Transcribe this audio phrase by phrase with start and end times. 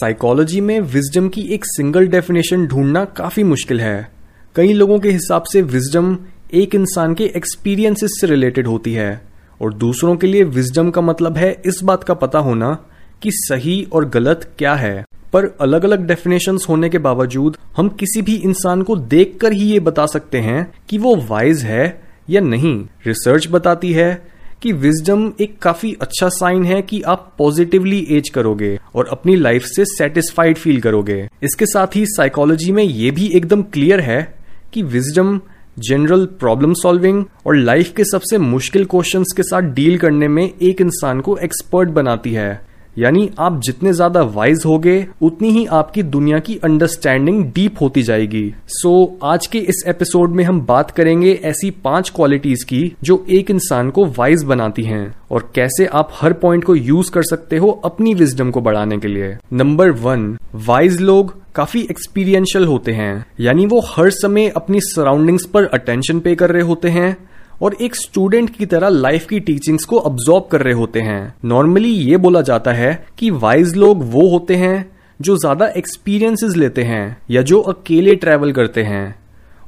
[0.00, 4.10] Psychology में wisdom की एक सिंगल डेफिनेशन ढूंढना काफ़ी मुश्किल है।
[4.56, 6.18] कई लोगों के हिसाब से विजडम
[6.54, 9.22] एक इंसान के एक्सपीरियंसेस से रिलेटेड होती है।
[9.62, 12.78] और दूसरों के लिए विजडम का मतलब है इस बात का पता होना
[13.22, 18.22] कि सही और गलत क्या है। पर अलग अलग डेफिनेशन होने के बावजूद हम किसी
[18.22, 22.86] भी इंसान को देखकर ही ये बता सकते हैं कि वो वाइज है या नहीं।
[23.06, 24.31] रिसर्च बताती है
[24.62, 29.62] कि विजडम एक काफ़ी अच्छा साइन है कि आप पॉजिटिवली एज करोगे और अपनी लाइफ
[29.64, 34.34] से सेटिस्फाइड फील करोगे। इसके साथ ही साइकोलॉजी में ये भी एकदम क्लियर है
[34.72, 35.40] कि विजडम
[35.78, 40.80] जनरल प्रॉब्लम सॉल्विंग और लाइफ के सबसे मुश्किल क्वेश्चंस के साथ डील करने में एक
[40.80, 46.38] इंसान को एक्सपर्ट बनाती है। यानी आप जितने ज़्यादा वाइज होगे उतनी ही आपकी दुनिया
[46.38, 51.32] की अंडरस्टैंडिंग डीप होती जाएगी। सो so, आज के इस एपिसोड में हम बात करेंगे
[51.44, 56.32] ऐसी पाँच क्वालिटीज की जो एक इंसान को वाइज बनाती हैं और कैसे आप हर
[56.32, 61.00] पॉइंट को यूज़ कर सकते हो अपनी विजडम को बढ़ाने के लिए। नंबर वन वाइज
[61.00, 66.50] लोग काफ़ी एक्सपीरियंशियल होते हैं। यानी वो हर समय अपनी सराउंडिंग्स पर अटेंशन पे कर
[66.50, 67.16] रहे होते हैं।
[67.62, 71.88] और एक स्टूडेंट की तरह लाइफ की टीचिंग्स को अब्सॉर्ब कर रहे होते हैं। नॉर्मली
[71.88, 77.16] ये बोला जाता है कि वाइज लोग वो होते हैं जो ज़्यादा एक्सपीरियंसेस लेते हैं
[77.30, 79.14] या जो अकेले ट्रेवल करते हैं।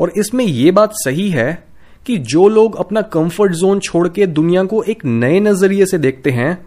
[0.00, 1.52] और इसमें ये बात सही है
[2.06, 6.30] कि जो लोग अपना कंफर्ट जोन छोड़ के दुनिया को एक नए नज़रिए से देखते
[6.30, 6.58] हैं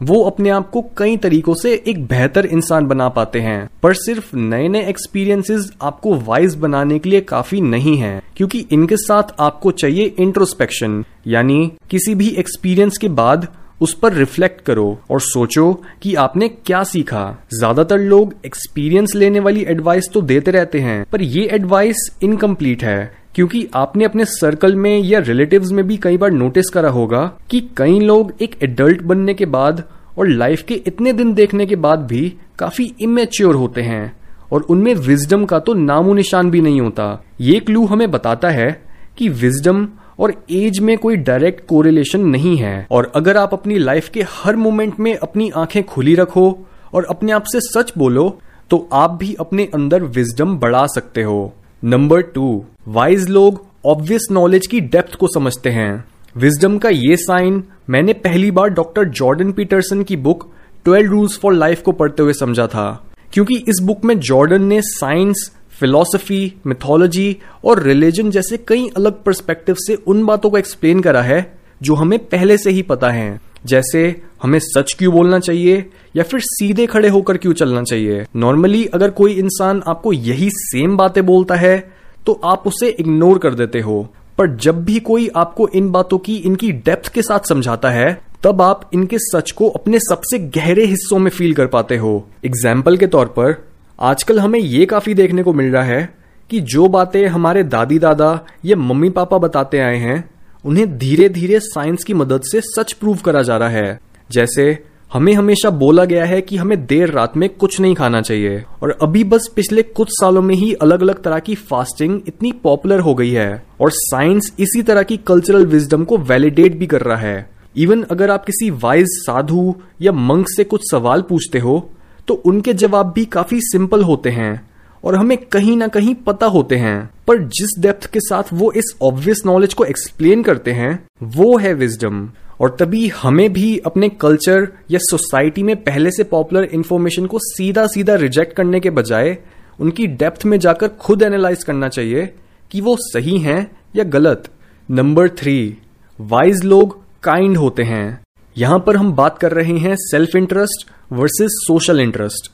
[0.00, 4.34] वो अपने आप को कई तरीकों से एक बेहतर इंसान बना पाते हैं। पर सिर्फ़
[4.36, 9.70] नए नए एक्सपीरियंसेस आपको वाइज बनाने के लिए काफ़ी नहीं है, क्योंकि इनके साथ आपको
[9.72, 13.46] चाहिए इंट्रोस्पेक्शन यानी किसी भी एक्सपीरियंस के बाद
[13.80, 19.62] उस पर रिफ्लेक्ट करो और सोचो कि आपने क्या सीखा। ज़्यादातर लोग एक्सपीरियंस लेने वाली
[19.64, 24.98] एडवाइस तो देते रहते हैं, पर ये एडवाइस इनकम्प्लीट है। क्योंकि आपने अपने सर्कल में
[24.98, 29.34] या रिलेटिव्स में भी कई बार नोटिस करा होगा कि कई लोग एक एडल्ट बनने
[29.34, 29.82] के बाद
[30.18, 32.22] और लाइफ के इतने दिन देखने के बाद भी
[32.58, 34.12] काफ़ी इमेच्योर होते हैं
[34.52, 38.70] और उनमें विजडम का तो नामो निशान भी नहीं होता। ये क्लू हमें बताता है
[39.18, 39.86] कि विजडम
[40.18, 44.56] और एज में कोई डायरेक्ट कोरिलेशन नहीं है। और अगर आप अपनी लाइफ के हर
[44.56, 46.58] मोमेंट में अपनी आँखें खुली रखो
[46.94, 48.28] और अपने आप से सच बोलो
[48.70, 51.52] तो आप भी अपने अंदर विजडम बढ़ा सकते हो।
[51.84, 56.04] नंबर टू वाइज लोग ऑब्वियस नॉलेज की डेप्थ को समझते हैं।
[56.36, 60.46] विजडम का ये साइन मैंने पहली बार डॉक्टर जॉर्डन पीटरसन की book
[60.84, 64.80] twelve rules for life को पढ़ते हुए समझा था। क्योंकि इस बुक में जॉर्डन ने
[64.82, 71.22] साइंस फिलोसफी मिथोलॉजी और रिलीजन जैसे कई अलग परस्पेक्टिव से उन बातों को एक्सप्लेन करा
[71.22, 71.52] है,
[71.82, 74.04] जो हमें पहले से ही पता है। जैसे
[74.42, 75.84] हमें सच क्यों बोलना चाहिए
[76.16, 80.96] या फिर सीधे खड़े होकर क्यों चलना चाहिए। नॉर्मली अगर कोई इंसान आपको यही सेम
[80.96, 81.78] बातें बोलता है
[82.26, 84.02] तो आप उसे इग्नोर कर देते हो।
[84.38, 88.62] पर जब भी कोई आपको इन बातों की, इनकी डेप्थ के साथ समझाता है, तब
[88.62, 92.12] आप इनके सच को अपने सबसे गहरे हिस्सों में फील कर पाते हो।
[92.44, 93.54] एग्ज़ाम्पल के तौर पर,
[93.98, 96.08] आजकल हमें ये काफ़ी देखने को मिल रहा है
[96.50, 100.18] कि जो बातें हमारे दादी दादा या मम्मी पापा बताते आए हैं
[100.64, 104.00] उन्हें धीरे धीरे साइंस की मदद से सच प्रूव करा जा रहा है।
[104.30, 104.78] जैसे,
[105.12, 108.98] हमें हमेशा बोला गया है कि हमें देर रात में कुछ नहीं खाना चाहिए, और
[109.02, 113.14] अभी बस पिछले कुछ सालों में ही अलग अलग तरह की फास्टिंग इतनी पॉपुलर हो
[113.14, 117.50] गई है, और साइंस इसी तरह की कल्चरल विजडम को वैलिडेट भी कर रहा है।
[117.76, 121.90] इवन अगर आप किसी वाइज साधु या मंक से कुछ सवाल पूछते हो
[122.28, 124.69] तो उनके जवाब भी काफ़ी सिंपल होते हैं।
[125.04, 128.94] और हमें कहीं ना कहीं पता होते हैं। पर जिस डेप्थ के साथ वो इस
[129.02, 132.28] ऑब्वियस नॉलेज को एक्सप्लेन करते हैं, वो है विजडम
[132.60, 137.86] और तभी हमें भी अपने कल्चर या सोसाइटी में पहले से पॉपुलर इंफॉर्मेशन को सीधा
[137.86, 139.36] सीधा रिजेक्ट करने के बजाय
[139.80, 142.32] उनकी डेप्थ में जाकर खुद एनालाइज करना चाहिए
[142.70, 144.50] कि वो सही हैं या गलत।
[144.88, 145.76] नंबर थ्री
[146.20, 148.20] वाइज लोग काइंड होते हैं।
[148.56, 152.52] यहाँ पर हम बात कर रहे हैं self interest versus social interest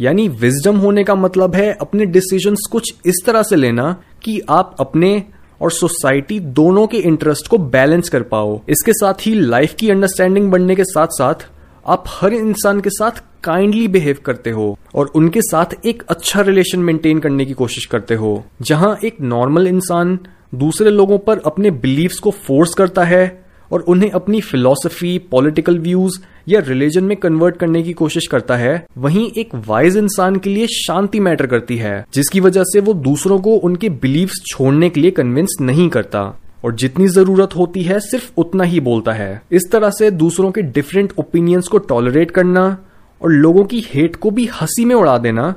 [0.00, 4.76] यानी विजडम होने का मतलब है अपने डिसीजंस कुछ इस तरह से लेना कि आप
[4.80, 5.22] अपने
[5.62, 10.50] और सोसाइटी दोनों के इंटरेस्ट को बैलेंस कर पाओ। इसके साथ ही लाइफ की अंडरस्टैंडिंग
[10.50, 11.34] बढ़ने के साथ साथ
[11.86, 16.80] आप हर इंसान के साथ काइंडली बिहेव करते हो और उनके साथ एक अच्छा रिलेशन
[16.80, 20.18] मेंटेन करने की कोशिश करते हो। जहाँ एक नॉर्मल इंसान
[20.54, 26.20] दूसरे लोगों पर अपने बिलीव्स को फोर्स करता है और उन्हें अपनी फिलोसफी पॉलिटिकल व्यूज़
[26.48, 30.66] या रिलीजन में कन्वर्ट करने की कोशिश करता है, वहीं एक वाइज इंसान के लिए
[30.66, 35.10] शांति मैटर करती है, जिसकी वजह से वो दूसरों को उनके बिलीव्स छोड़ने के लिए
[35.10, 39.90] कन्विंस नहीं करता। और जितनी ज़रूरत होती है, सिर्फ़ उतना ही बोलता है। इस तरह
[39.90, 42.78] से दूसरों के डिफरेंट ओपिनियंस को टॉलरेट करना
[43.22, 45.54] और लोगों की हेट को भी हँसी में उड़ा देना,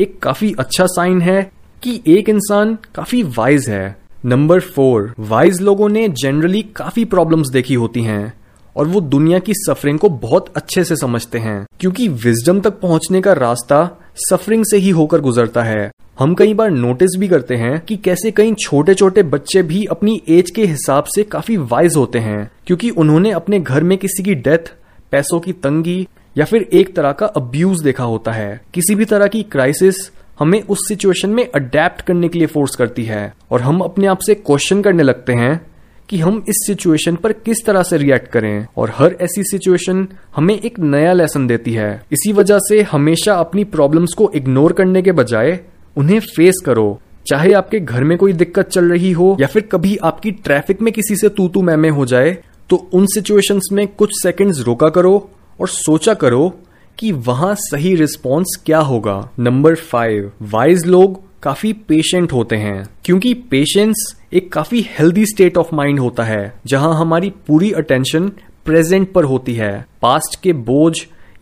[0.00, 1.52] एक काफ़ी अच्छा साइन है
[1.82, 7.74] कि एक इंसान काफ़ी वाइज है। नंबर फोर वाइज लोगों ने जनरली काफ़ी प्रॉब्लम्स देखी
[7.74, 8.32] होती हैं
[8.76, 13.20] और वो दुनिया की सफरिंग को बहुत अच्छे से समझते हैं, क्योंकि विजडम तक पहुँचने
[13.20, 13.98] का रास्ता
[14.30, 18.30] सफरिंग से ही होकर गुजरता है। हम कई बार नोटिस भी करते हैं कि कैसे
[18.30, 22.90] कई छोटे छोटे बच्चे भी अपनी एज के हिसाब से काफ़ी वाइज होते हैं, क्योंकि
[22.90, 24.74] उन्होंने अपने घर में किसी की डेथ
[25.12, 26.06] पैसों की तंगी
[26.36, 30.08] या फिर एक तरह का अब्यूज देखा होता है। किसी भी तरह की क्राइसिस
[30.38, 34.18] हमें उस सिचुएशन में अडेप्ट करने के लिए फोर्स करती है और हम अपने आप
[34.18, 35.60] से क्वेश्चन करने लगते हैं
[36.08, 40.58] कि हम इस सिचुएशन पर किस तरह से रिएक्ट करें और हर ऐसी सिचुएशन हमें
[40.58, 45.12] एक नया लेसन देती है। इसी वजह से हमेशा अपनी प्रॉब्लम्स को इग्नोर करने के
[45.12, 45.58] बजाय
[45.96, 49.96] उन्हें फेस करो। चाहे आपके घर में कोई दिक्कत चल रही हो या फिर कभी
[49.96, 52.36] आपकी ट्रैफ़िक में किसी से तू तू मैमे हो जाए
[52.70, 56.58] तो उन सिचुएशंस में कुछ सेकंड्स रोका करो और सोचा करो
[56.98, 59.16] कि वहाँ सही रिस्पॉन्स क्या होगा?
[59.38, 65.74] नंबर फाइव वाइज लोग काफ़ी पेशेंट होते हैं, क्योंकि पेशेंस एक काफ़ी हेल्दी स्टेट ऑफ़
[65.74, 68.28] माइंड होता है, जहाँ हमारी पूरी अटेंशन
[68.64, 70.94] प्रेजेंट पर होती है। पास्ट के बोझ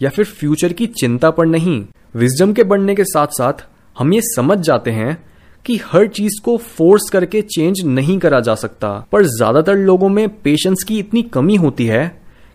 [0.03, 1.85] या फिर फ्यूचर की चिंता पर नहीं।
[2.17, 3.65] विजडम के बढ़ने के साथ साथ
[3.97, 5.17] हम ये समझ जाते हैं
[5.65, 10.29] कि हर चीज़ को फोर्स करके चेंज नहीं करा जा सकता। पर ज़्यादातर लोगों में
[10.43, 12.07] पेशेंस की इतनी कमी होती है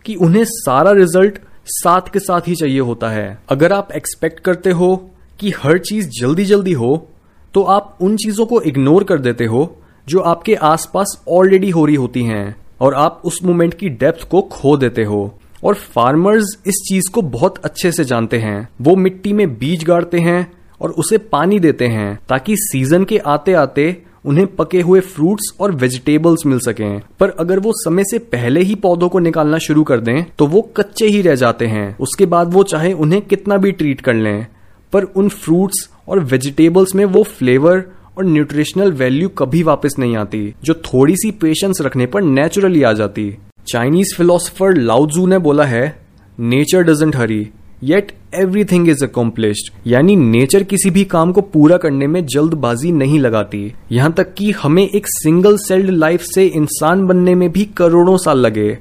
[0.04, 4.70] कि उन्हें सारा रिज़ल्ट साथ के साथ ही चाहिए होता है। अगर आप एक्सपेक्ट करते
[4.70, 4.96] हो
[5.38, 7.08] कि हर चीज़ जल्दी जल्दी हो
[7.54, 9.76] तो आप उन चीज़ों को इग्नोर कर देते हो
[10.08, 14.40] जो आपके आसपास ऑलरेडी हो रही होती हैं और आप उस मोमेंट की डेप्थ को
[14.42, 19.32] खो देते हो। और फार्मर्स इस चीज़ को बहुत अच्छे से जानते हैं। वो मिट्टी
[19.32, 23.90] में बीज गाड़ते हैं और उसे पानी देते हैं ताकि सीज़न के आते आते
[24.24, 28.74] उन्हें पके हुए फ्रूट्स और वेजिटेबल्स मिल सकें। पर अगर वो समय से पहले ही
[28.74, 32.52] पौधों को निकालना शुरू कर दें तो वो कच्चे ही रह जाते हैं। उसके बाद
[32.52, 34.46] वो चाहे उन्हें कितना भी ट्रीट कर लें।
[34.92, 37.84] पर उन फ्रूट्स और वेजिटेबल्स में वो फ्लेवर
[38.18, 42.92] और न्यूट्रिशनल वैल्यू कभी वापस नहीं आती, जो थोड़ी सी पेशेंस रखने पर नेचुरली आ
[42.92, 43.36] जाती।
[43.68, 45.98] चाइनीज़ फिलोसफर लाउजू ने बोला है
[46.38, 47.48] nature doesn't hurry
[47.82, 53.18] yet everything is accomplished यानी नेचर किसी भी काम को पूरा करने में जल्दबाजी नहीं
[53.20, 58.16] लगाती। यहाँ तक कि हमें एक सिंगल सेल्ड लाइफ से इंसान बनने में भी करोड़ों
[58.16, 58.78] साल लगे।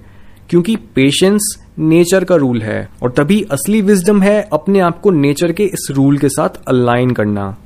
[0.49, 5.51] क्योंकि पेशेंस नेचर का रूल है। और तभी असली विजडम है अपने आप को नेचर
[5.51, 7.57] के इस रूल के साथ अलाइन करना।